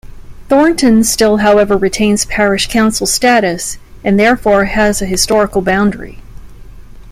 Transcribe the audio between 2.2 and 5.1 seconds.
Parish Council status and therefore has a